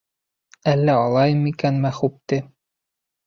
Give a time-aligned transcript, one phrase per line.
[0.71, 2.41] Әллә алайым микән Мәхүпте